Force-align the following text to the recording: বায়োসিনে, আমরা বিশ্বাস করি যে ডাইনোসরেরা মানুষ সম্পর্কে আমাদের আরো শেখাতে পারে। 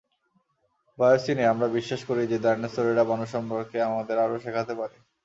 বায়োসিনে, 0.97 1.43
আমরা 1.45 1.67
বিশ্বাস 1.77 2.01
করি 2.09 2.21
যে 2.27 2.37
ডাইনোসরেরা 2.39 3.03
মানুষ 3.03 3.27
সম্পর্কে 3.31 3.77
আমাদের 3.89 4.15
আরো 4.17 4.35
শেখাতে 4.39 4.73
পারে। 4.75 4.95